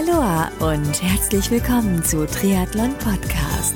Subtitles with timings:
[0.00, 3.74] Aloha und herzlich willkommen zu Triathlon Podcast.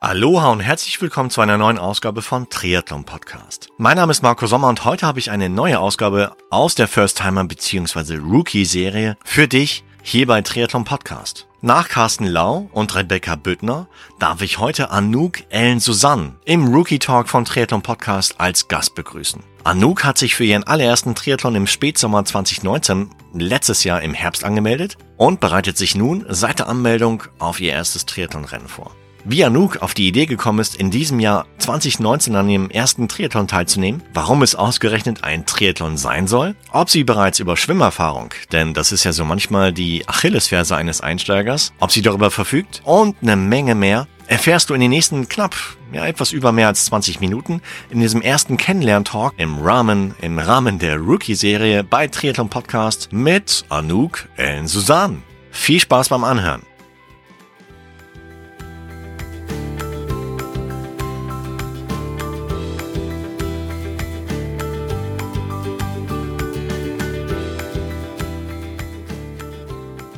[0.00, 3.68] Aloha und herzlich willkommen zu einer neuen Ausgabe von Triathlon Podcast.
[3.78, 7.18] Mein Name ist Marco Sommer und heute habe ich eine neue Ausgabe aus der First
[7.18, 8.16] Timer bzw.
[8.16, 11.46] Rookie Serie für dich hier bei Triathlon Podcast.
[11.66, 13.88] Nach Carsten Lau und Rebecca Büttner
[14.20, 19.42] darf ich heute Anouk Ellen Susanne im Rookie Talk von Triathlon Podcast als Gast begrüßen.
[19.64, 24.96] Anouk hat sich für ihren allerersten Triathlon im Spätsommer 2019 letztes Jahr im Herbst angemeldet
[25.16, 28.94] und bereitet sich nun seit der Anmeldung auf ihr erstes Triathlonrennen vor.
[29.28, 33.48] Wie Anouk auf die Idee gekommen ist, in diesem Jahr 2019 an ihrem ersten Triathlon
[33.48, 38.92] teilzunehmen, warum es ausgerechnet ein Triathlon sein soll, ob sie bereits über Schwimmerfahrung, denn das
[38.92, 43.74] ist ja so manchmal die Achillesferse eines Einsteigers, ob sie darüber verfügt und eine Menge
[43.74, 45.56] mehr, erfährst du in den nächsten knapp,
[45.92, 50.78] ja, etwas über mehr als 20 Minuten in diesem ersten Kennenlern-Talk im Rahmen, im Rahmen
[50.78, 55.24] der Rookie-Serie bei Triathlon Podcast mit Anouk Ellen Susan.
[55.50, 56.62] Viel Spaß beim Anhören.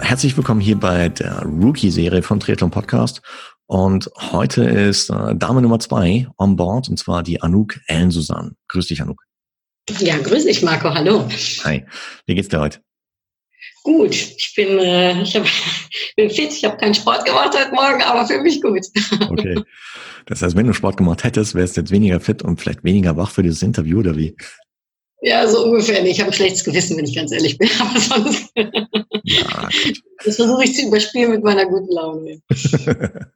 [0.09, 3.21] Herzlich willkommen hier bei der Rookie-Serie von Triathlon Podcast.
[3.67, 8.57] Und heute ist äh, Dame Nummer zwei on board, und zwar die Anouk Ellen Susan.
[8.69, 9.23] Grüß dich, Anouk.
[9.99, 10.95] Ja, grüß dich, Marco.
[10.95, 11.29] Hallo.
[11.65, 11.85] Hi.
[12.25, 12.81] Wie geht's dir heute?
[13.83, 14.15] Gut.
[14.15, 15.45] Ich bin, äh, ich hab,
[16.17, 16.53] bin fit.
[16.53, 18.87] Ich habe keinen Sport gemacht heute Morgen, aber für mich gut.
[19.29, 19.61] Okay.
[20.25, 23.19] Das heißt, wenn du Sport gemacht hättest, wärst du jetzt weniger fit und vielleicht weniger
[23.19, 24.35] wach für dieses Interview, oder wie?
[25.21, 26.05] Ja, so ungefähr.
[26.05, 27.69] Ich habe ein schlechtes Gewissen, wenn ich ganz ehrlich bin.
[27.81, 28.51] Aber sonst.
[29.25, 29.69] Ja,
[30.25, 32.41] das versuche ich zu überspielen mit meiner guten Laune.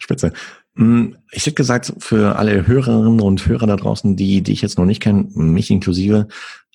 [0.00, 0.32] Spitze.
[0.76, 4.86] Hm, ich hätte gesagt, für alle Hörerinnen und Hörer da draußen, die dich jetzt noch
[4.86, 6.26] nicht kennen, mich inklusive,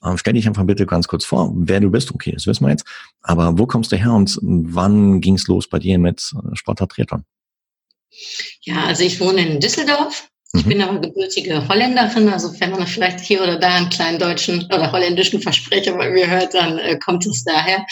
[0.03, 2.11] ähm, stell dich einfach bitte ganz kurz vor, wer du bist.
[2.13, 2.85] Okay, das wissen wir jetzt.
[3.21, 6.91] Aber wo kommst du her und wann ging es los bei dir mit äh, Sportart
[6.91, 7.25] Triathlon?
[8.61, 10.69] Ja, also ich wohne in Düsseldorf ich mhm.
[10.69, 14.91] bin aber gebürtige Holländerin, also wenn man vielleicht hier oder da einen kleinen deutschen oder
[14.91, 17.85] holländischen Versprecher bei mir hört, dann äh, kommt es daher.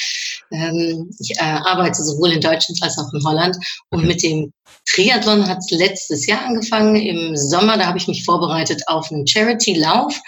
[0.52, 3.56] Ähm, ich äh, arbeite sowohl in Deutschland als auch in Holland
[3.92, 4.08] und mhm.
[4.08, 4.54] mit dem
[4.90, 7.78] Triathlon hat es letztes Jahr angefangen im Sommer.
[7.78, 10.20] Da habe ich mich vorbereitet auf einen Charity-Lauf.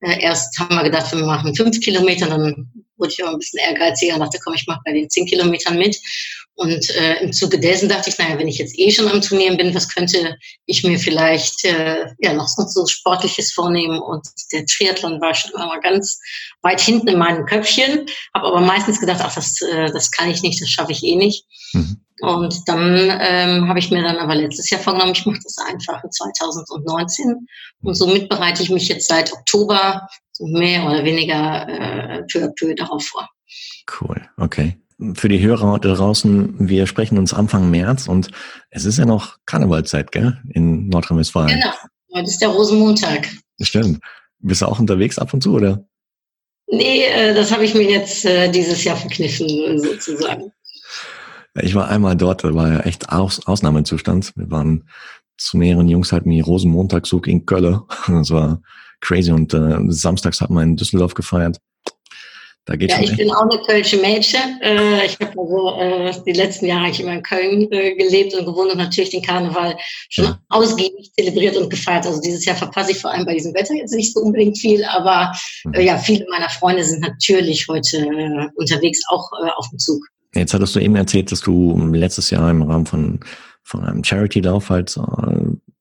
[0.00, 2.70] Äh, erst haben wir gedacht, wir machen fünf Kilometer, dann
[3.02, 5.76] wurde ich auch ein bisschen ehrgeiziger und dachte, komm, ich mache bei den zehn Kilometern
[5.76, 5.98] mit.
[6.54, 9.56] Und äh, im Zuge dessen dachte ich, naja, wenn ich jetzt eh schon am Turnieren
[9.56, 10.36] bin, was könnte
[10.66, 13.98] ich mir vielleicht äh, ja noch so Sportliches vornehmen?
[13.98, 16.20] Und der Triathlon war schon immer ganz
[16.60, 20.42] weit hinten in meinem Köpfchen, habe aber meistens gedacht, ach, das, äh, das kann ich
[20.42, 21.46] nicht, das schaffe ich eh nicht.
[21.72, 21.96] Mhm.
[22.20, 26.04] Und dann ähm, habe ich mir dann aber letztes Jahr vorgenommen, ich mache das einfach
[26.04, 27.48] in 2019.
[27.82, 30.06] Und somit bereite ich mich jetzt seit Oktober
[30.46, 33.28] mehr oder weniger äh, peu à peu darauf vor.
[34.00, 34.76] Cool, okay
[35.14, 38.30] für die Hörer da draußen, wir sprechen uns Anfang März und
[38.70, 41.48] es ist ja noch Karnevalzeit, gell, in Nordrhein-Westfalen.
[41.48, 41.74] Genau,
[42.14, 43.28] heute ist der Rosenmontag.
[43.60, 44.00] Stimmt.
[44.38, 45.84] Bist du auch unterwegs ab und zu, oder?
[46.68, 50.52] Nee, äh, das habe ich mir jetzt äh, dieses Jahr verkniffen, sozusagen.
[51.60, 54.32] Ich war einmal dort, da war ja echt Aus Ausnahmezustand.
[54.36, 54.88] Wir waren
[55.36, 57.80] zu mehreren Jungs halt mit Rosenmontagszug in Köln.
[58.08, 58.62] Das war
[59.02, 61.58] crazy und äh, samstags hat man in Düsseldorf gefeiert.
[62.64, 64.60] Da geht ja, ich bin auch eine Kölsche Mädchen.
[64.62, 68.46] Äh, ich habe also äh, die letzten Jahre eigentlich immer in Köln äh, gelebt und
[68.46, 69.76] gewohnt und natürlich den Karneval
[70.10, 70.38] schon ja.
[70.48, 72.06] ausgiebig zelebriert und gefeiert.
[72.06, 74.84] Also dieses Jahr verpasse ich vor allem bei diesem Wetter jetzt nicht so unbedingt viel,
[74.84, 75.32] aber
[75.64, 75.80] mhm.
[75.80, 80.00] ja, viele meiner Freunde sind natürlich heute unterwegs, auch auf dem Zug.
[80.32, 83.18] Jetzt hattest du eben erzählt, dass du letztes Jahr im Rahmen von,
[83.64, 84.96] von einem Charity-Lauf halt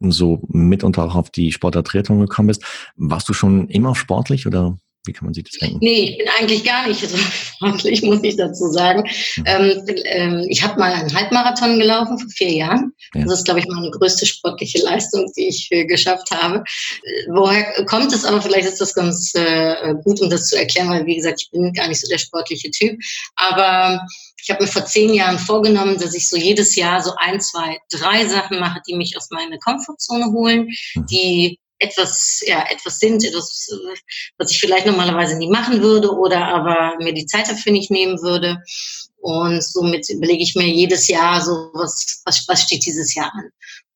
[0.09, 2.63] so mitunter auch auf die Sportattriathon gekommen bist.
[2.95, 5.79] Warst du schon immer sportlich oder wie kann man sich das denken?
[5.81, 7.17] Nee, ich bin eigentlich gar nicht so
[7.59, 9.09] freundlich, muss ich dazu sagen.
[9.37, 9.43] Mhm.
[9.45, 12.93] Ähm, ähm, ich habe mal einen Halbmarathon gelaufen vor vier Jahren.
[13.15, 13.23] Ja.
[13.23, 16.63] Das ist, glaube ich, meine größte sportliche Leistung, die ich äh, geschafft habe.
[17.03, 18.41] Äh, woher kommt es aber?
[18.41, 21.73] Vielleicht ist das ganz äh, gut, um das zu erklären, weil, wie gesagt, ich bin
[21.73, 22.99] gar nicht so der sportliche Typ.
[23.35, 24.05] Aber
[24.43, 27.79] ich habe mir vor zehn Jahren vorgenommen, dass ich so jedes Jahr so ein, zwei,
[27.91, 31.05] drei Sachen mache, die mich aus meiner Komfortzone holen, mhm.
[31.07, 33.69] die etwas, ja, etwas sind, etwas,
[34.37, 38.21] was ich vielleicht normalerweise nie machen würde oder aber mir die Zeit dafür nicht nehmen
[38.21, 38.61] würde.
[39.17, 43.51] Und somit überlege ich mir jedes Jahr so, was, was, was steht dieses Jahr an.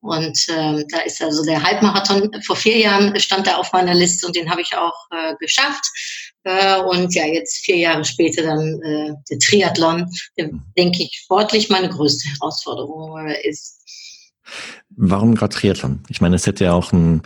[0.05, 4.27] Und ähm, da ist also der Halbmarathon vor vier Jahren stand da auf meiner Liste
[4.27, 5.83] und den habe ich auch äh, geschafft.
[6.43, 11.69] Äh, und ja, jetzt vier Jahre später dann äh, der Triathlon, der, denke ich, sportlich
[11.69, 13.81] meine größte Herausforderung äh, ist.
[14.89, 16.03] Warum gerade Triathlon?
[16.07, 17.23] Ich meine, es hätte ja auch ein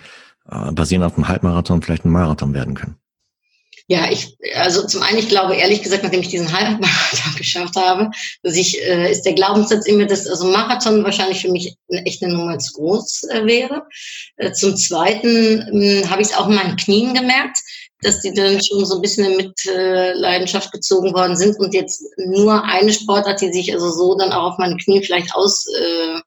[0.51, 2.99] äh, basierend auf einem Halbmarathon vielleicht ein Marathon werden können.
[3.91, 8.11] Ja, ich, also zum einen, ich glaube ehrlich gesagt, nachdem ich diesen Halbmarathon geschafft habe,
[8.43, 12.23] dass ich, äh, ist der Glaubenssatz immer, dass also Marathon wahrscheinlich für mich eine, echt
[12.23, 13.87] eine Nummer zu groß äh, wäre.
[14.37, 17.57] Äh, zum zweiten äh, habe ich es auch in meinen Knien gemerkt,
[18.03, 22.63] dass die dann schon so ein bisschen in Mitleidenschaft gezogen worden sind und jetzt nur
[22.63, 26.19] eine Sportart, die sich also so dann auch auf meinen Knien vielleicht aus, äh,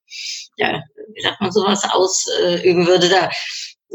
[0.57, 0.83] ja,
[1.15, 3.31] wie sagt man sowas, ausüben würde, da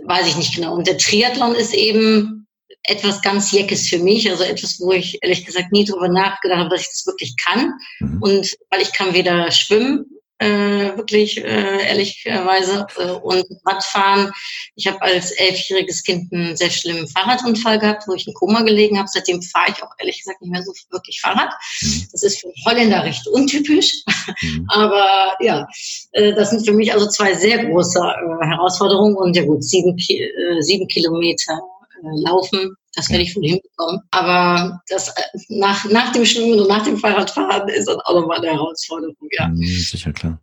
[0.05, 0.75] weiß ich nicht genau.
[0.75, 2.47] Und der Triathlon ist eben
[2.83, 6.69] etwas ganz Jeckes für mich, also etwas, wo ich ehrlich gesagt nie drüber nachgedacht habe,
[6.69, 7.73] dass ich das wirklich kann.
[7.99, 8.21] Mhm.
[8.21, 10.05] Und weil ich kann weder schwimmen,
[10.39, 14.31] äh, wirklich äh, ehrlicherweise äh, und Radfahren.
[14.75, 18.97] Ich habe als elfjähriges Kind einen sehr schlimmen Fahrradunfall gehabt, wo ich in Koma gelegen
[18.97, 19.07] habe.
[19.11, 21.49] Seitdem fahre ich auch ehrlich gesagt nicht mehr so wirklich Fahrrad.
[21.81, 22.07] Mhm.
[22.11, 23.93] Das ist für Holländer recht untypisch.
[24.41, 24.67] Mhm.
[24.69, 25.67] Aber ja,
[26.11, 29.97] äh, das sind für mich also zwei sehr große äh, Herausforderungen und ja gut, sieben,
[29.97, 31.59] äh, sieben Kilometer
[32.03, 32.75] äh, laufen.
[32.97, 34.01] Das werde ich wohl hinbekommen.
[34.09, 38.39] Aber das äh, nach, nach dem Schwimmen und nach dem Fahrradfahren ist das auch nochmal
[38.39, 39.47] eine Herausforderung, ja.
[39.47, 40.41] Mhm, sicher, klar.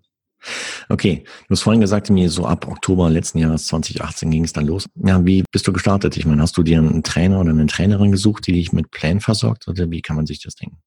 [0.89, 4.67] Okay, du hast vorhin gesagt, mir so ab Oktober letzten Jahres 2018 ging es dann
[4.67, 4.87] los.
[4.95, 6.17] Ja, wie bist du gestartet?
[6.17, 9.21] Ich meine, hast du dir einen Trainer oder eine Trainerin gesucht, die dich mit Plänen
[9.21, 10.79] versorgt oder wie kann man sich das denken?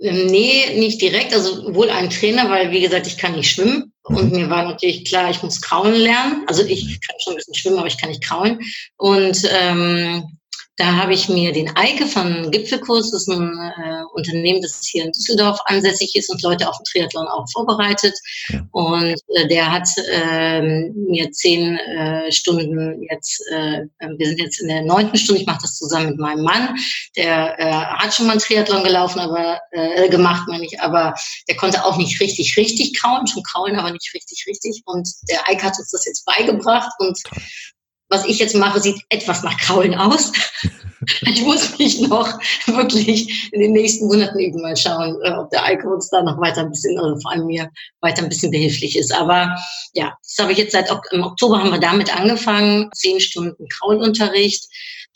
[0.00, 1.34] Ähm, nee, nicht direkt.
[1.34, 3.92] Also wohl ein Trainer, weil wie gesagt, ich kann nicht schwimmen.
[4.08, 4.16] Mhm.
[4.16, 6.44] Und mir war natürlich klar, ich muss kraulen lernen.
[6.46, 7.00] Also ich mhm.
[7.00, 8.60] kann schon ein bisschen schwimmen, aber ich kann nicht kraulen.
[8.96, 10.37] Und ähm,
[10.78, 15.04] da habe ich mir den Eike von Gipfelkurs, das ist ein äh, Unternehmen, das hier
[15.04, 18.14] in Düsseldorf ansässig ist und Leute auf den Triathlon auch vorbereitet.
[18.48, 18.64] Ja.
[18.70, 23.86] Und äh, der hat äh, mir zehn äh, Stunden jetzt, äh,
[24.16, 26.76] wir sind jetzt in der neunten Stunde, ich mache das zusammen mit meinem Mann,
[27.16, 31.12] der äh, hat schon mal einen Triathlon gelaufen, aber äh, gemacht, meine ich, aber
[31.48, 34.82] der konnte auch nicht richtig, richtig kauen, schon kauen, aber nicht richtig, richtig.
[34.84, 37.18] Und der Eike hat uns das jetzt beigebracht und
[38.08, 40.32] was ich jetzt mache, sieht etwas nach Kraulen aus.
[41.22, 45.64] ich muss mich noch wirklich in den nächsten Monaten üben, mal schauen, äh, ob der
[45.64, 47.70] Alkohol uns da noch weiter ein bisschen, oder vor allem mir
[48.00, 49.14] weiter ein bisschen behilflich ist.
[49.14, 49.56] Aber
[49.94, 54.64] ja, das habe ich jetzt seit im Oktober haben wir damit angefangen, zehn Stunden Kraulunterricht.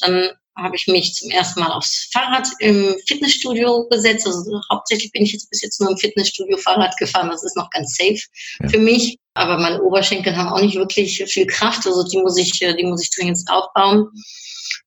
[0.00, 4.26] Dann habe ich mich zum ersten Mal aufs Fahrrad im Fitnessstudio gesetzt.
[4.26, 7.31] Also hauptsächlich bin ich jetzt bis jetzt nur im Fitnessstudio Fahrrad gefahren.
[7.31, 8.20] Das ist noch ganz safe
[8.60, 8.69] ja.
[8.69, 9.19] für mich.
[9.34, 11.87] Aber meine Oberschenkel haben auch nicht wirklich viel Kraft.
[11.87, 14.08] Also die muss ich, die muss ich dringend aufbauen.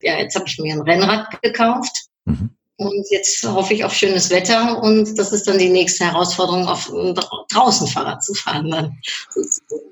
[0.02, 2.08] Ja, jetzt habe ich mir ein Rennrad gekauft.
[2.26, 2.56] Mhm.
[2.78, 6.92] Und jetzt hoffe ich auf schönes Wetter und das ist dann die nächste Herausforderung, auf
[7.50, 8.70] draußen Fahrrad zu fahren.
[8.70, 8.98] Dann.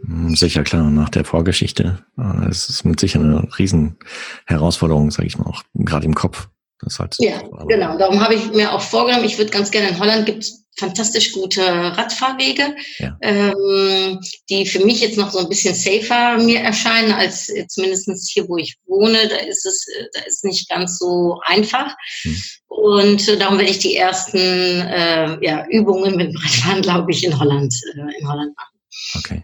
[0.06, 0.84] Hm, sicher, klar.
[0.90, 6.06] Nach der Vorgeschichte äh, es ist mit sicher eine Riesenherausforderung, sage ich mal, auch gerade
[6.06, 6.50] im Kopf.
[6.82, 7.98] Das halt ja, genau.
[7.98, 11.62] Darum habe ich mir auch vorgenommen, ich würde ganz gerne in Holland gibt fantastisch gute
[11.62, 13.18] Radfahrwege, ja.
[13.22, 18.48] ähm, die für mich jetzt noch so ein bisschen safer mir erscheinen als zumindest hier,
[18.48, 19.28] wo ich wohne.
[19.28, 21.96] Da ist es, da ist nicht ganz so einfach.
[22.24, 22.42] Hm.
[22.68, 27.38] Und äh, darum werde ich die ersten äh, ja, Übungen mit Radfahren, glaube ich, in
[27.38, 28.80] Holland, äh, in Holland machen.
[29.16, 29.44] Okay.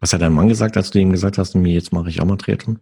[0.00, 2.36] Was hat dein Mann gesagt, als du ihm gesagt hast, jetzt mache ich auch mal
[2.36, 2.78] Triathlon?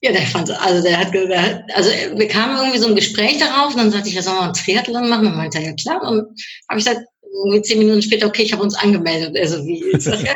[0.00, 3.74] Ja, der fand, also der hat, der, also wir kamen irgendwie so ein Gespräch darauf
[3.74, 5.26] und dann sagte ich, ja, sollen wir einen Triathlon machen?
[5.26, 6.02] Und meinte er, ja klar.
[6.02, 6.20] Und
[6.68, 7.02] habe ich gesagt,
[7.44, 9.36] irgendwie zehn Minuten später, okay, ich habe uns angemeldet.
[9.38, 10.34] Also wie, ich sag, ja,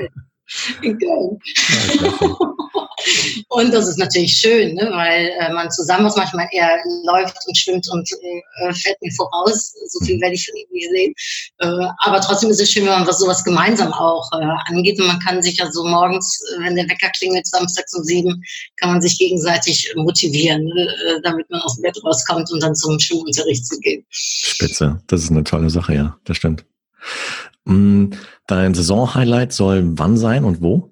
[0.82, 1.38] in Köln.
[2.00, 2.50] Ja,
[3.48, 7.56] und das ist natürlich schön, ne, weil äh, man zusammen was manchmal er läuft und
[7.56, 9.74] schwimmt und äh, fährt mir voraus.
[9.88, 10.22] So viel mhm.
[10.22, 11.14] werde ich von ihm nie sehen.
[11.58, 15.00] Äh, aber trotzdem ist es schön, wenn man was sowas gemeinsam auch äh, angeht.
[15.00, 18.42] Und man kann sich ja so morgens, äh, wenn der Wecker klingelt, samstags um sieben,
[18.76, 22.74] kann man sich gegenseitig motivieren, ne, äh, damit man aus dem Bett rauskommt und dann
[22.74, 24.04] zum Schwimmunterricht zu gehen.
[24.10, 25.00] Spitze.
[25.06, 26.16] Das ist eine tolle Sache, ja.
[26.24, 26.64] Das stimmt.
[27.64, 28.10] Mm,
[28.46, 30.89] dein Saisonhighlight soll wann sein und wo?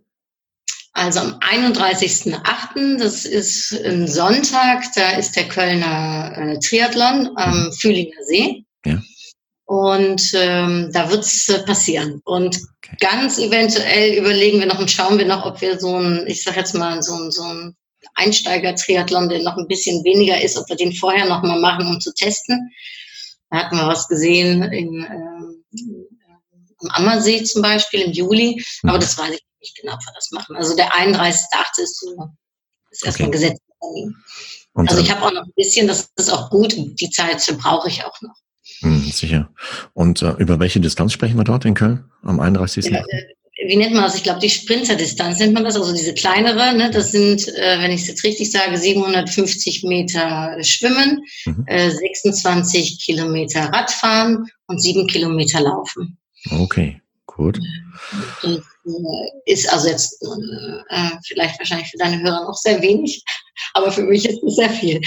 [0.99, 7.73] Also am 31.08., das ist ein Sonntag, da ist der Kölner äh, Triathlon am mhm.
[7.73, 8.64] Fühlinger See.
[8.85, 9.00] Ja.
[9.64, 12.21] Und ähm, da wird's äh, passieren.
[12.25, 12.97] Und okay.
[12.99, 16.57] ganz eventuell überlegen wir noch und schauen wir noch, ob wir so ein, ich sag
[16.57, 17.76] jetzt mal, so ein, so ein
[18.17, 22.00] Einsteiger-Triathlon, der noch ein bisschen weniger ist, ob wir den vorher noch mal machen, um
[22.00, 22.73] zu testen.
[23.50, 26.09] Da hatten wir was gesehen in, ähm,
[26.81, 29.00] am Ammersee zum Beispiel im Juli, aber mhm.
[29.00, 30.57] das weiß ich nicht genau, ob wir das machen.
[30.57, 31.83] Also der 31.8.
[31.83, 32.29] ist so,
[32.91, 33.38] ist erstmal okay.
[33.38, 33.62] gesetzt.
[34.75, 38.05] Also ich habe auch noch ein bisschen, das ist auch gut, die Zeit brauche ich
[38.05, 38.35] auch noch.
[38.81, 39.50] Hm, sicher.
[39.93, 42.87] Und äh, über welche Distanz sprechen wir dort in Köln am 31.
[42.87, 43.25] Ja, äh,
[43.67, 44.15] wie nennt man das?
[44.15, 46.77] Ich glaube, die Sprinterdistanz nennt man das, also diese kleinere.
[46.77, 46.91] Ne?
[46.91, 51.65] Das sind, äh, wenn ich es jetzt richtig sage, 750 Meter Schwimmen, mhm.
[51.67, 56.19] äh, 26 Kilometer Radfahren und 7 Kilometer Laufen.
[56.50, 57.00] Okay,
[57.38, 57.61] Gut.
[58.42, 58.59] Äh,
[59.47, 60.21] ist also jetzt
[60.90, 63.23] äh, vielleicht wahrscheinlich für deine Hörer noch sehr wenig,
[63.75, 65.00] aber für mich ist es sehr viel.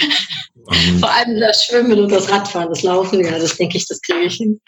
[0.55, 0.99] Um, ähm.
[0.99, 4.21] Vor allem das Schwimmen und das Radfahren, das Laufen, ja, das denke ich, das kriege
[4.21, 4.61] ich hin.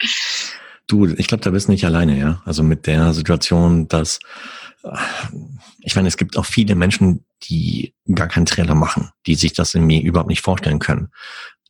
[0.86, 2.42] Du, ich glaube, da bist du nicht alleine, ja.
[2.44, 4.18] Also mit der Situation, dass
[5.80, 9.74] ich meine, es gibt auch viele Menschen, die gar keinen Trailer machen, die sich das
[9.74, 11.08] in mir überhaupt nicht vorstellen können.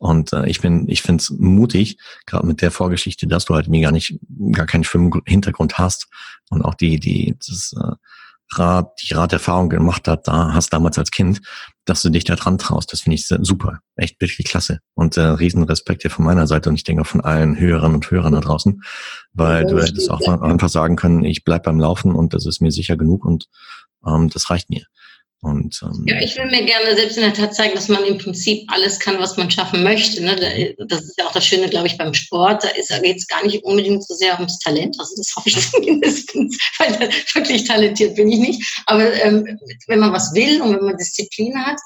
[0.05, 1.97] Und äh, ich bin, ich finde es mutig,
[2.27, 4.19] gerade mit der Vorgeschichte, dass du halt mir gar nicht,
[4.51, 6.07] gar keinen Schwimmhintergrund hast
[6.51, 7.95] und auch die, die, das äh,
[8.53, 11.41] Rad, die Raderfahrung gemacht hat, da hast damals als Kind,
[11.85, 12.93] dass du dich da dran traust.
[12.93, 13.79] Das finde ich super.
[13.95, 14.79] Echt wirklich klasse.
[14.93, 17.95] Und äh, riesen Respekt hier von meiner Seite und ich denke auch von allen Hörern
[17.95, 18.83] und Hörern da draußen,
[19.33, 22.61] weil ja, du hättest auch einfach sagen können, ich bleib beim Laufen und das ist
[22.61, 23.47] mir sicher genug und
[24.05, 24.85] ähm, das reicht mir.
[25.45, 28.17] Und, ähm, ja, ich will mir gerne selbst in der Tat zeigen, dass man im
[28.17, 30.23] Prinzip alles kann, was man schaffen möchte.
[30.23, 30.75] Ne?
[30.87, 32.63] Das ist ja auch das Schöne, glaube ich, beim Sport.
[32.63, 34.95] Da, geht es gar nicht unbedingt so sehr ums Talent.
[34.99, 36.33] Also das hoffe ich zumindest,
[36.79, 38.81] weil wirklich talentiert bin ich nicht.
[38.87, 41.77] Aber ähm, wenn man was will und wenn man Disziplin hat,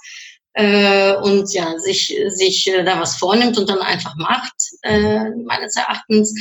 [0.53, 5.75] äh, und ja, sich, sich äh, da was vornimmt und dann einfach macht, äh, meines
[5.75, 6.33] Erachtens,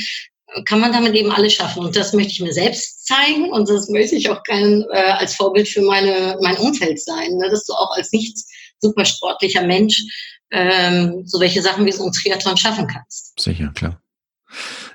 [0.65, 1.85] kann man damit eben alles schaffen.
[1.85, 5.35] Und das möchte ich mir selbst zeigen und das möchte ich auch gerne äh, als
[5.35, 7.49] Vorbild für meine, mein Umfeld sein, ne?
[7.49, 8.37] dass du auch als nicht
[8.79, 10.03] super sportlicher Mensch
[10.51, 13.39] ähm, so welche Sachen wie so ein Triathlon schaffen kannst.
[13.39, 14.01] Sicher, klar.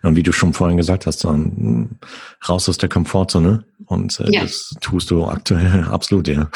[0.03, 1.99] Und wie du schon vorhin gesagt hast, dann
[2.49, 4.43] raus aus der Komfortzone und äh, ja.
[4.43, 6.51] das tust du aktuell absolut, ja.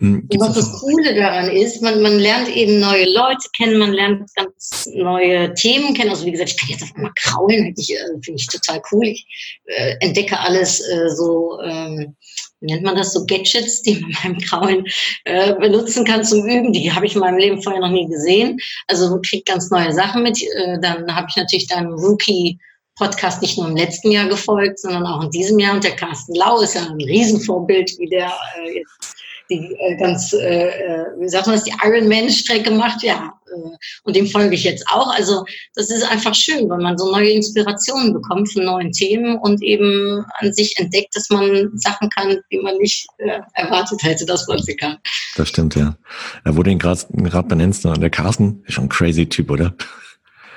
[0.00, 3.92] Hm, gibt's was das Coole daran ist, man, man lernt eben neue Leute kennen, man
[3.92, 6.10] lernt ganz neue Themen kennen.
[6.10, 9.06] Also wie gesagt, ich kann jetzt auf einmal kraulen, äh, finde ich total cool.
[9.06, 9.26] Ich
[9.64, 12.14] äh, entdecke alles äh, so, ähm,
[12.60, 14.84] nennt man das, so Gadgets, die man beim Kraulen
[15.24, 16.72] äh, benutzen kann zum Üben.
[16.72, 18.58] Die habe ich in meinem Leben vorher noch nie gesehen.
[18.86, 20.40] Also kriegt ganz neue Sachen mit.
[20.42, 22.58] Äh, dann habe ich natürlich dann Rookie
[22.96, 25.74] Podcast nicht nur im letzten Jahr gefolgt, sondern auch in diesem Jahr.
[25.74, 29.14] Und der Carsten Lau ist ja ein Riesenvorbild, wie der äh, jetzt
[29.50, 33.37] die äh, ganz, äh, äh, wie sagt man das, die Ironman-Strecke macht, ja.
[33.54, 35.12] Äh, und dem folge ich jetzt auch.
[35.14, 39.62] Also das ist einfach schön, weil man so neue Inspirationen bekommt von neuen Themen und
[39.62, 44.46] eben an sich entdeckt, dass man Sachen kann, die man nicht äh, erwartet hätte, dass
[44.48, 44.98] man sie kann.
[45.36, 45.96] Das stimmt, ja.
[46.44, 49.74] Er wurde ihn gerade benennst, der Carsten ist schon ein crazy Typ, oder?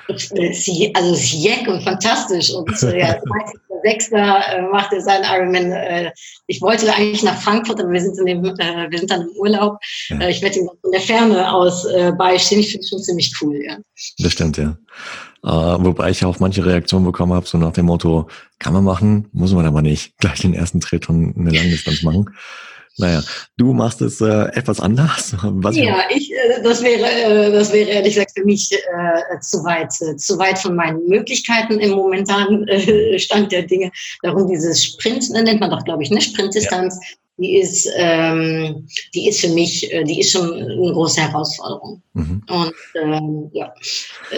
[0.08, 3.16] Also ist jeck und fantastisch und ja,
[3.82, 5.72] Sechster äh, macht er seinen Ironman.
[5.72, 6.12] Äh,
[6.46, 9.36] ich wollte eigentlich nach Frankfurt, aber wir sind, in dem, äh, wir sind dann im
[9.36, 9.78] Urlaub.
[10.08, 10.28] Ja.
[10.28, 12.60] Ich werde ihm von der Ferne aus beistehen.
[12.60, 13.78] Ich finde es schon ziemlich cool, ja.
[14.18, 14.76] Das stimmt, ja.
[15.44, 18.28] Wobei ich auch manche Reaktionen bekommen habe, so nach dem Motto,
[18.60, 20.16] kann man machen, muss man aber nicht.
[20.18, 22.30] Gleich den ersten Tritt und eine Langdistanz machen.
[22.98, 23.22] Naja,
[23.56, 25.34] du machst es äh, etwas anders.
[25.42, 29.64] Was ja, ich, äh, das wäre, äh, das wäre ehrlich gesagt für mich äh, zu
[29.64, 33.90] weit, äh, zu weit von meinen Möglichkeiten im momentanen äh, Stand der Dinge.
[34.22, 36.98] Darum dieses Sprint, nennt man doch, glaube ich, ne Sprintdistanz.
[37.02, 37.21] Ja.
[37.38, 42.02] Die ist, ähm, die ist für mich, äh, die ist schon eine große Herausforderung.
[42.12, 42.42] Mhm.
[42.48, 42.72] Und
[43.02, 43.72] ähm, ja,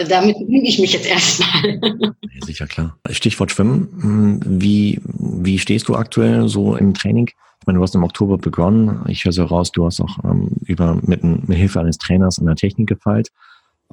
[0.07, 1.79] damit übe ich mich jetzt erstmal.
[2.45, 2.97] Sicher klar.
[3.11, 3.89] Stichwort Schwimmen.
[4.01, 7.29] Hm, wie, wie stehst du aktuell so im Training?
[7.59, 9.03] Ich meine, du hast im Oktober begonnen.
[9.07, 12.45] Ich höre so raus, du hast auch ähm, über mit, mit Hilfe eines Trainers an
[12.45, 13.29] der Technik gefeilt.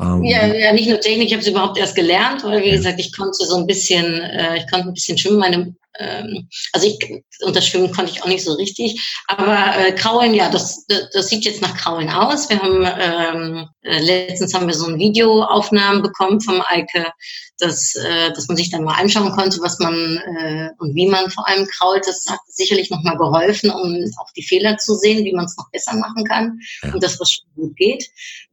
[0.01, 2.77] Ähm, ja, ja, nicht nur Technik, ich habe es überhaupt erst gelernt, weil wie ja.
[2.77, 5.39] gesagt, ich konnte so ein bisschen, äh, ich konnte ein bisschen schwimmen.
[5.39, 9.01] Meine, ähm, also ich und das Schwimmen konnte ich auch nicht so richtig.
[9.27, 12.49] Aber äh, Kraulen, ja, das, das, das sieht jetzt nach Kraulen aus.
[12.49, 17.13] Wir haben ähm, äh, letztens haben wir so ein Videoaufnahmen bekommen vom Eike,
[17.59, 21.31] dass, äh, dass man sich dann mal anschauen konnte, was man äh, und wie man
[21.31, 22.07] vor allem krault.
[22.07, 25.71] Das hat sicherlich nochmal geholfen, um auch die Fehler zu sehen, wie man es noch
[25.71, 26.95] besser machen kann ja.
[26.95, 28.05] und das, was schon gut geht.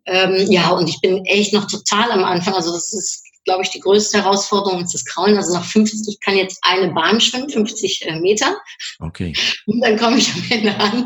[0.10, 2.56] Ähm, ja, und ich bin echt noch total am Anfang.
[2.56, 5.38] Also das ist glaube ich, die größte Herausforderung ist das Kraulen.
[5.38, 8.58] Also nach 50, ich kann jetzt eine Bahn schwimmen, 50 äh, Meter.
[9.00, 9.34] Okay.
[9.66, 11.06] Und dann komme ich am Ende an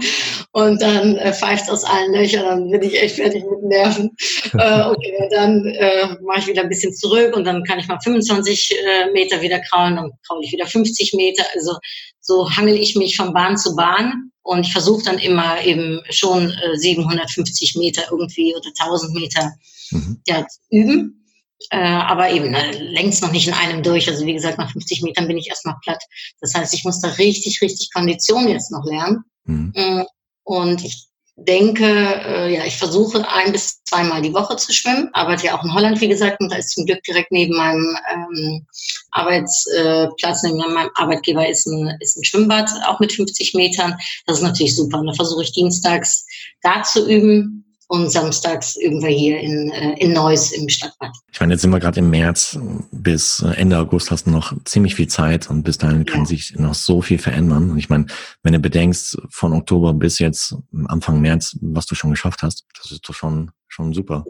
[0.52, 4.16] und dann äh, pfeift aus allen Löchern, dann bin ich echt fertig mit Nerven.
[4.54, 8.00] äh, okay, dann äh, mache ich wieder ein bisschen zurück und dann kann ich mal
[8.00, 11.44] 25 äh, Meter wieder kraulen, dann kraule ich wieder 50 Meter.
[11.56, 11.78] Also
[12.20, 16.50] so hangel ich mich von Bahn zu Bahn und ich versuche dann immer eben schon
[16.50, 19.52] äh, 750 Meter irgendwie oder 1000 Meter
[19.92, 20.22] mhm.
[20.28, 21.23] ja, zu üben.
[21.70, 24.10] Äh, aber eben äh, längst noch nicht in einem durch.
[24.10, 26.04] Also wie gesagt, nach 50 Metern bin ich erstmal platt.
[26.42, 29.24] Das heißt, ich muss da richtig, richtig Kondition jetzt noch lernen.
[29.46, 29.72] Mhm.
[29.76, 30.06] Äh,
[30.44, 35.10] und ich denke, äh, ja, ich versuche ein bis zweimal die Woche zu schwimmen.
[35.14, 37.98] Arbeite ja auch in Holland, wie gesagt, und da ist zum Glück direkt neben meinem
[38.14, 38.68] ähm,
[39.12, 43.98] Arbeitsplatz, neben meinem Arbeitgeber ist ein, ist ein Schwimmbad, auch mit 50 Metern.
[44.28, 45.00] Das ist natürlich super.
[45.00, 46.26] Und da versuche ich dienstags
[46.62, 47.63] da zu üben
[47.94, 51.12] und samstags üben wir hier in, äh, in Neuss im Stadtbad.
[51.32, 52.58] Ich meine, jetzt sind wir gerade im März.
[52.92, 56.74] Bis Ende August hast du noch ziemlich viel Zeit und bis dahin kann sich noch
[56.74, 57.70] so viel verändern.
[57.70, 58.08] Und ich meine,
[58.42, 62.92] wenn du bedenkst, von Oktober bis jetzt Anfang März, was du schon geschafft hast, das
[62.92, 64.26] ist doch schon, schon super.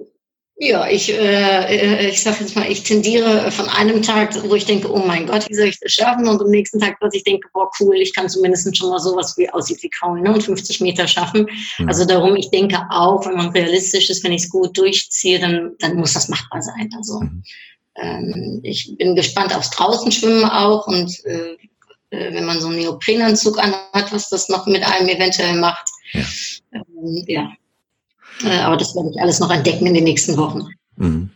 [0.65, 4.89] Ja, ich, äh, ich sage jetzt mal, ich tendiere von einem Tag, wo ich denke,
[4.89, 6.25] oh mein Gott, wie soll ich das schaffen?
[6.25, 9.35] Und am nächsten Tag, dass ich denke, boah, cool, ich kann zumindest schon mal sowas
[9.35, 10.31] wie aussieht wie Kauen ne?
[10.31, 11.47] und 50 Meter schaffen.
[11.79, 11.89] Mhm.
[11.89, 15.73] Also darum, ich denke auch, wenn man realistisch ist, wenn ich es gut durchziehe, dann,
[15.79, 16.89] dann muss das machbar sein.
[16.95, 17.43] Also mhm.
[17.97, 21.57] ähm, ich bin gespannt aufs Draußenschwimmen auch und äh,
[22.11, 25.89] äh wenn man so einen Neoprenanzug anhat, was das noch mit einem eventuell macht.
[26.13, 26.23] Ja.
[26.73, 27.51] Ähm, ja.
[28.43, 30.63] Äh, aber das werde ich alles noch entdecken in den nächsten Wochen.
[30.95, 31.29] Mhm.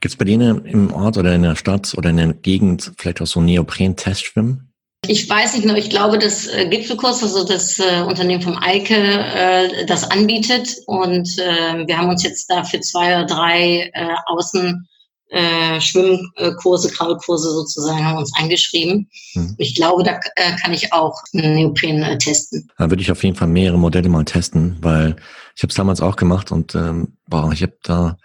[0.00, 3.20] Gibt es bei denen im Ort oder in der Stadt oder in der Gegend vielleicht
[3.20, 4.68] auch so Neopren-Testschwimmen?
[5.06, 8.94] Ich weiß nicht nur, ich glaube, das äh, Gipfelkurs, also das äh, Unternehmen vom Eike,
[8.94, 10.76] äh, das anbietet.
[10.86, 14.86] Und äh, wir haben uns jetzt da für zwei oder drei äh, Außen
[15.30, 19.08] äh, Kraulkurse sozusagen haben uns eingeschrieben.
[19.34, 19.54] Mhm.
[19.58, 20.18] Ich glaube, da
[20.62, 22.70] kann ich auch einen Neopren testen.
[22.78, 25.16] Da würde ich auf jeden Fall mehrere Modelle mal testen, weil
[25.58, 28.16] ich habe es damals auch gemacht und ähm, boah, ich habe da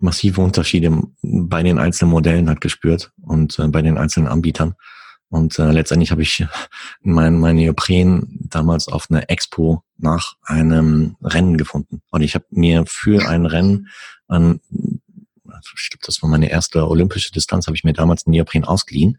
[0.00, 0.90] massive Unterschiede
[1.22, 4.74] bei den einzelnen Modellen halt gespürt und äh, bei den einzelnen Anbietern.
[5.28, 6.44] Und äh, letztendlich habe ich
[7.00, 12.02] mein, mein Neopren damals auf einer Expo nach einem Rennen gefunden.
[12.10, 13.86] Und ich habe mir für ein Rennen
[14.26, 14.58] an
[15.76, 19.18] ich glaube, das war meine erste olympische Distanz, habe ich mir damals einen Neopren ausgeliehen.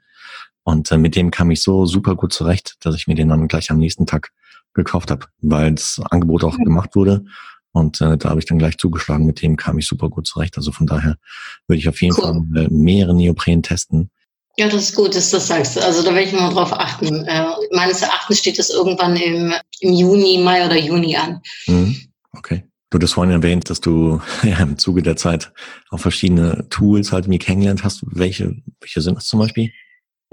[0.64, 3.48] Und äh, mit dem kam ich so super gut zurecht, dass ich mir den dann
[3.48, 4.32] gleich am nächsten Tag
[4.74, 7.26] gekauft habe, weil das Angebot auch gemacht wurde.
[7.74, 10.58] Und äh, da habe ich dann gleich zugeschlagen, mit dem kam ich super gut zurecht.
[10.58, 11.18] Also von daher
[11.68, 12.24] würde ich auf jeden cool.
[12.24, 14.10] Fall äh, mehrere Neopren testen.
[14.58, 15.82] Ja, das ist gut, dass du das sagst.
[15.82, 17.26] Also da werde ich mal drauf achten.
[17.26, 21.42] Äh, meines Erachtens steht das irgendwann im, im Juni, Mai oder Juni an.
[21.68, 21.96] Mhm.
[22.34, 22.64] Okay.
[22.90, 25.54] Du hast vorhin erwähnt, dass du ja, im Zuge der Zeit
[25.90, 28.04] auch verschiedene Tools halt mir kennengelernt hast.
[28.06, 29.72] Welche, welche sind das zum Beispiel?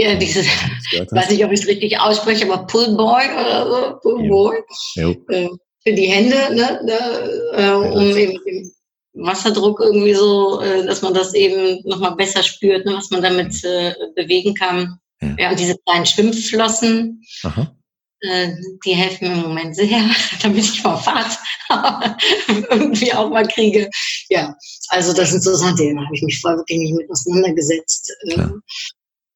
[0.01, 4.57] Ja, diese, ich weiß nicht, ob ich es richtig ausspreche, aber Pullboy oder so, Pullboy.
[4.95, 5.11] Ja.
[5.29, 5.49] Äh,
[5.89, 6.99] für die Hände, ne, ne
[7.55, 8.73] äh, um eben den
[9.15, 13.65] Wasserdruck irgendwie so, äh, dass man das eben nochmal besser spürt, ne, was man damit
[13.65, 14.99] äh, bewegen kann.
[15.21, 15.35] Ja.
[15.39, 17.23] ja, und diese kleinen Schwimmflossen.
[17.43, 17.75] Aha.
[18.21, 18.51] Äh,
[18.85, 19.89] die helfen mir im Moment sehr,
[20.43, 21.39] damit ich mal Fahrt
[22.71, 23.89] irgendwie auch mal kriege.
[24.29, 24.55] Ja,
[24.89, 28.13] also das sind so Sachen, da habe ich mich vorher wirklich nicht mit auseinandergesetzt.
[28.33, 28.53] Klar.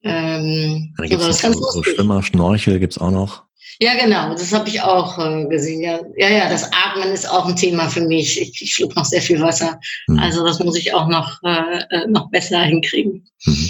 [0.05, 3.45] Ähm, da gibt's so, so Schwimmer, Schnorchel gibt's auch noch.
[3.81, 5.83] Ja, genau, das habe ich auch äh, gesehen.
[5.83, 6.01] Ja.
[6.17, 8.41] ja, ja, das Atmen ist auch ein Thema für mich.
[8.41, 9.81] Ich, ich schluck noch sehr viel Wasser.
[10.07, 10.19] Mhm.
[10.19, 13.29] Also das muss ich auch noch, äh, äh noch besser hinkriegen.
[13.45, 13.69] Mhm.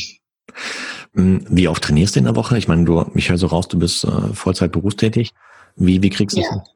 [1.14, 2.56] Hm, wie oft trainierst du in der Woche?
[2.58, 5.32] Ich meine, du, ich höre so raus, du bist äh, Vollzeit berufstätig.
[5.76, 6.48] Wie, wie kriegst du ja.
[6.50, 6.70] das?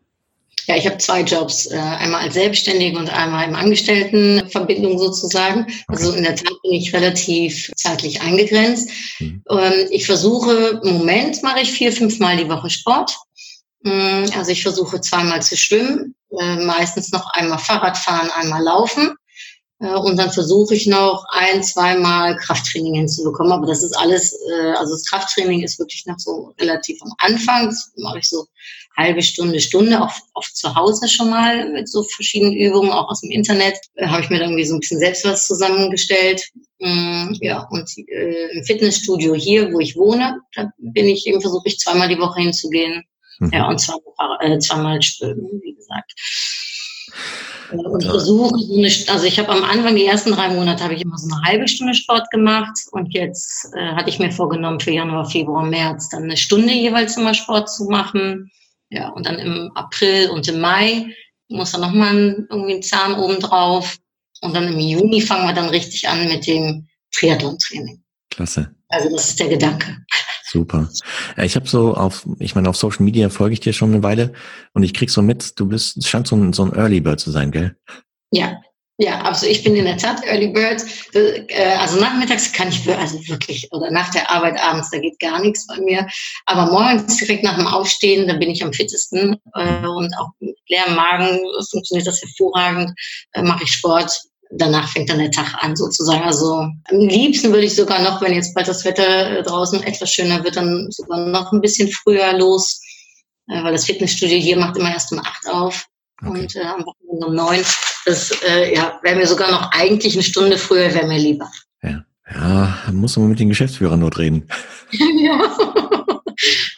[0.67, 5.67] Ja, ich habe zwei Jobs, äh, einmal als Selbstständige und einmal im Angestelltenverbindung sozusagen.
[5.87, 8.91] Also in der Tat bin ich relativ zeitlich eingegrenzt.
[9.21, 9.43] Mhm.
[9.49, 13.17] Ähm, ich versuche, im Moment mache ich vier, fünf Mal die Woche Sport.
[13.85, 19.15] Ähm, also ich versuche zweimal zu schwimmen, äh, meistens noch einmal Fahrrad fahren, einmal laufen.
[19.79, 23.53] Äh, und dann versuche ich noch ein, zweimal Krafttraining hinzubekommen.
[23.53, 24.37] Aber das ist alles,
[24.77, 27.67] also das Krafttraining ist wirklich noch so relativ am Anfang.
[27.67, 28.47] Das mache ich so
[28.97, 33.21] halbe Stunde, Stunde, auch oft zu Hause schon mal mit so verschiedenen Übungen, auch aus
[33.21, 33.77] dem Internet.
[33.95, 36.43] Da habe ich mir dann irgendwie so ein bisschen selbst was zusammengestellt.
[36.79, 41.69] Mm, ja, und äh, im Fitnessstudio hier, wo ich wohne, da bin ich eben, versuche
[41.69, 43.05] ich zweimal die Woche hinzugehen.
[43.39, 43.51] Mhm.
[43.53, 46.13] Ja, und zweimal, äh, zweimal schwimmen, wie gesagt.
[47.73, 51.03] Und versuche so eine, also ich habe am Anfang, die ersten drei Monate, habe ich
[51.03, 54.93] immer so eine halbe Stunde Sport gemacht und jetzt äh, hatte ich mir vorgenommen, für
[54.93, 58.51] Januar, Februar, März dann eine Stunde jeweils immer Sport zu machen.
[58.90, 61.07] Ja, und dann im April und im Mai
[61.49, 63.99] muss dann nochmal irgendwie ein Zahn oben drauf.
[64.42, 68.03] Und dann im Juni fangen wir dann richtig an mit dem Triathlon-Training.
[68.31, 68.75] Klasse.
[68.88, 69.96] Also das ist der Gedanke.
[70.44, 70.88] Super.
[71.42, 74.33] Ich habe so auf, ich meine, auf Social Media folge ich dir schon eine Weile
[74.75, 77.18] und ich krieg so mit, du bist, es scheint so ein, so ein Early Bird
[77.18, 77.77] zu sein, gell?
[78.31, 78.61] Ja,
[78.99, 80.83] ja, also ich bin in der Tat Early Bird.
[81.15, 85.39] Äh, also nachmittags kann ich, also wirklich, oder nach der Arbeit abends, da geht gar
[85.41, 86.07] nichts bei mir.
[86.47, 90.57] Aber morgens direkt nach dem Aufstehen, da bin ich am fittesten äh, und auch mit
[90.69, 92.99] leerem Magen funktioniert das hervorragend,
[93.33, 94.11] äh, mache ich Sport
[94.51, 96.23] danach fängt dann der Tag an sozusagen.
[96.23, 100.45] Also am liebsten würde ich sogar noch, wenn jetzt bald das Wetter draußen etwas schöner
[100.45, 102.81] wird, dann sogar noch ein bisschen früher los,
[103.47, 105.87] weil das Fitnessstudio hier macht immer erst um acht auf
[106.23, 106.31] okay.
[106.31, 107.65] und äh, am Wochenende um neun.
[108.07, 111.51] Das äh, ja, wäre mir sogar noch eigentlich eine Stunde früher, wäre mir lieber.
[111.83, 112.05] Ja.
[112.33, 114.49] Ja, muss man mit den Geschäftsführern nur reden.
[114.92, 115.40] ja.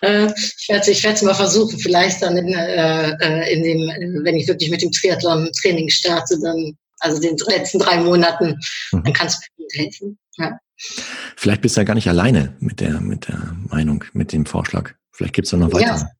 [0.02, 4.46] Äh, ich werde ich es mal versuchen, vielleicht dann in, äh, in dem, wenn ich
[4.46, 8.58] wirklich mit dem Triathlon-Training starte, dann also den letzten drei Monaten,
[8.92, 9.04] mhm.
[9.04, 10.18] dann kannst du mir helfen.
[10.36, 10.58] Ja.
[11.36, 14.92] Vielleicht bist du ja gar nicht alleine mit der, mit der Meinung, mit dem Vorschlag.
[15.12, 16.10] Vielleicht gibt's da noch weitere, ja.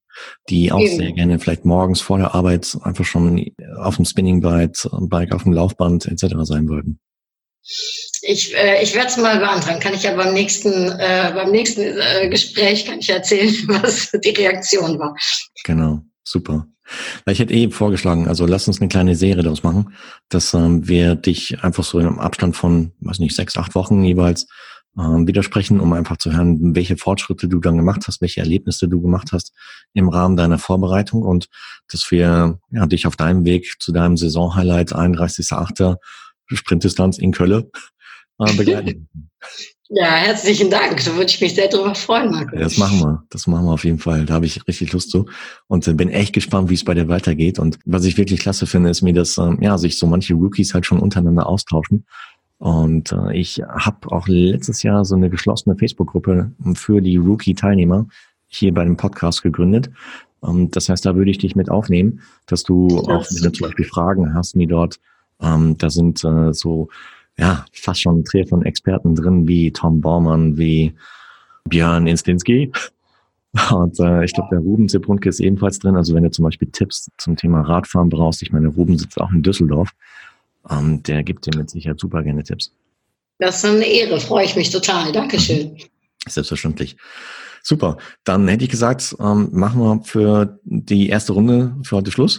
[0.49, 0.97] Die auch Eben.
[0.97, 5.53] sehr gerne vielleicht morgens vor der Arbeit einfach schon auf dem Spinningbike, Bike auf dem
[5.53, 6.35] Laufband etc.
[6.43, 7.01] sein würden.
[8.23, 9.81] Ich, äh, ich werde es mal beantragen.
[9.81, 14.31] Kann ich ja beim nächsten, äh, beim nächsten äh, Gespräch kann ich erzählen, was die
[14.31, 15.15] Reaktion war.
[15.65, 16.67] Genau, super.
[17.27, 19.95] Ich hätte eh vorgeschlagen, also lass uns eine kleine Serie daraus machen,
[20.31, 24.47] dass ähm, wir dich einfach so im Abstand von, weiß nicht, sechs, acht Wochen jeweils
[24.97, 29.01] ähm, widersprechen, um einfach zu hören, welche Fortschritte du dann gemacht hast, welche Erlebnisse du
[29.01, 29.53] gemacht hast
[29.95, 31.49] im Rahmen deiner Vorbereitung und
[31.91, 35.97] dass wir ja, dich auf deinem Weg zu deinem Saisonhighlight 31.8.
[36.47, 37.65] Sprintdistanz in Köln
[38.39, 39.09] äh, begleiten.
[39.91, 41.03] Ja, herzlichen Dank.
[41.03, 42.35] Da würde ich mich sehr drüber freuen.
[42.35, 43.25] Ja, das machen wir.
[43.31, 44.27] Das machen wir auf jeden Fall.
[44.27, 45.27] Da habe ich richtig Lust zu.
[45.67, 47.59] Und äh, bin echt gespannt, wie es bei dir weitergeht.
[47.59, 50.75] Und was ich wirklich klasse finde, ist mir, dass ähm, ja, sich so manche Rookies
[50.75, 52.05] halt schon untereinander austauschen.
[52.59, 58.07] Und äh, ich habe auch letztes Jahr so eine geschlossene Facebook-Gruppe für die Rookie-Teilnehmer
[58.47, 59.91] hier bei dem Podcast gegründet.
[60.41, 63.53] Und das heißt, da würde ich dich mit aufnehmen, dass du ja, auch, wenn du
[63.53, 64.99] zum Beispiel Fragen hast, mir dort,
[65.41, 66.89] ähm, da sind äh, so
[67.39, 70.95] ja, fast schon Triathlon-Experten drin, wie Tom Baumann, wie
[71.69, 72.73] Björn Instinski.
[73.71, 75.97] Und äh, ich glaube, der Ruben Zebrunke ist ebenfalls drin.
[75.97, 79.31] Also wenn du zum Beispiel Tipps zum Thema Radfahren brauchst, ich meine, Ruben sitzt auch
[79.31, 79.93] in Düsseldorf,
[80.71, 82.73] ähm, der gibt dir mit Sicherheit super gerne Tipps.
[83.39, 85.13] Das ist eine Ehre, freue ich mich total.
[85.13, 85.73] Dankeschön.
[85.73, 85.79] Mhm.
[86.27, 86.97] Selbstverständlich.
[87.63, 87.99] Super.
[88.25, 92.39] Dann hätte ich gesagt, ähm, machen wir für die erste Runde für heute Schluss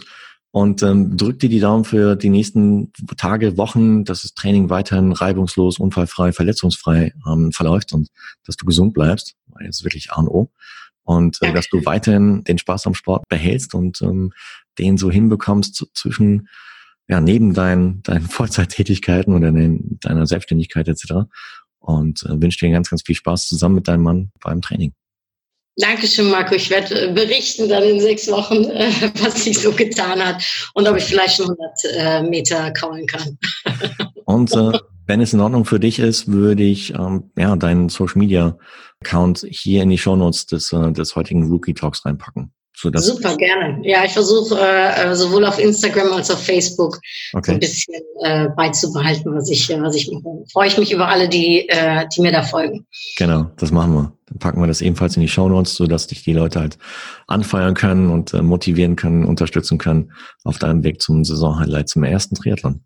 [0.52, 5.12] und ähm, drück dir die Daumen für die nächsten Tage, Wochen, dass das Training weiterhin
[5.12, 8.08] reibungslos, unfallfrei, verletzungsfrei ähm, verläuft und
[8.44, 10.50] dass du gesund bleibst, weil es wirklich A und O.
[11.04, 14.32] Und äh, dass du weiterhin den Spaß am Sport behältst und ähm,
[14.78, 16.48] den so hinbekommst zwischen,
[17.10, 21.26] ja, neben deinen, deinen Vollzeittätigkeiten oder in deiner Selbstständigkeit etc.
[21.80, 24.92] Und äh, wünsche dir ganz, ganz viel Spaß zusammen mit deinem Mann beim Training.
[25.76, 26.54] Dankeschön, Marco.
[26.54, 28.90] Ich werde äh, berichten dann in sechs Wochen, äh,
[29.22, 33.38] was sich so getan hat und ob ich vielleicht schon 100 äh, Meter kauen kann.
[34.24, 38.18] und äh, wenn es in Ordnung für dich ist, würde ich ähm, ja deinen Social
[38.18, 38.56] Media
[39.02, 42.52] Account hier in die Show Notes des, äh, des heutigen Rookie Talks reinpacken.
[42.82, 43.80] Super, gerne.
[43.82, 46.98] Ja, ich versuche äh, sowohl auf Instagram als auch auf Facebook
[47.32, 47.46] okay.
[47.46, 50.44] so ein bisschen äh, beizubehalten, was ich, was ich mache.
[50.52, 52.86] Freue ich mich über alle, die, äh, die mir da folgen.
[53.16, 54.12] Genau, das machen wir.
[54.26, 56.78] Dann packen wir das ebenfalls in die Show Notes, sodass dich die Leute halt
[57.26, 60.12] anfeuern können und äh, motivieren können, unterstützen können
[60.44, 62.82] auf deinem Weg zum Saisonhighlight zum ersten Triathlon.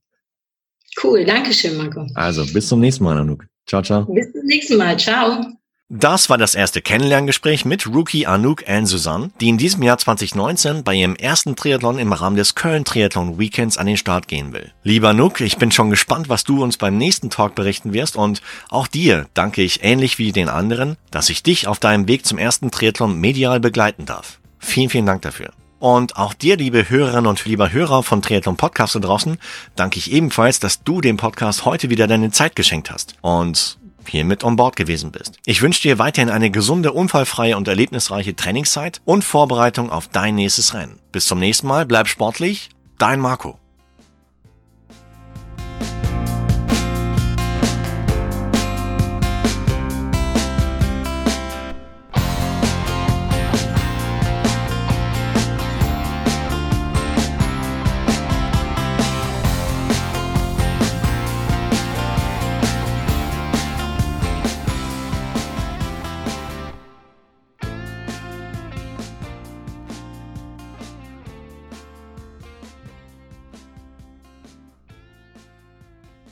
[1.03, 2.07] Cool, danke schön, Marco.
[2.15, 3.45] Also, bis zum nächsten Mal, Anouk.
[3.67, 4.05] Ciao, ciao.
[4.07, 4.97] Bis zum nächsten Mal.
[4.99, 5.45] Ciao.
[5.91, 10.83] Das war das erste Kennenlerngespräch mit Rookie Anouk Anne Susanne, die in diesem Jahr 2019
[10.83, 14.73] bei ihrem ersten Triathlon im Rahmen des Köln Triathlon Weekends an den Start gehen will.
[14.83, 18.41] Lieber Anouk, ich bin schon gespannt, was du uns beim nächsten Talk berichten wirst und
[18.71, 22.39] auch dir danke ich ähnlich wie den anderen, dass ich dich auf deinem Weg zum
[22.39, 24.41] ersten Triathlon medial begleiten darf.
[24.59, 25.51] Vielen, vielen Dank dafür.
[25.81, 29.37] Und auch dir, liebe Hörerinnen und lieber Hörer von Triathlon Podcast da draußen,
[29.77, 33.17] danke ich ebenfalls, dass du dem Podcast heute wieder deine Zeit geschenkt hast.
[33.21, 33.77] Und
[34.09, 35.39] hier mit on board gewesen bist.
[35.47, 40.75] Ich wünsche dir weiterhin eine gesunde, unfallfreie und erlebnisreiche Trainingszeit und Vorbereitung auf dein nächstes
[40.75, 40.99] Rennen.
[41.13, 43.59] Bis zum nächsten Mal, bleib sportlich, dein Marco.